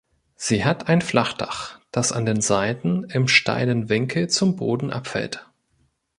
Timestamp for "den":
2.25-2.41